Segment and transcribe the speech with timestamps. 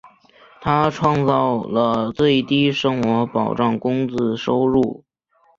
[0.61, 5.03] 他创造了最低生活保障工资收入。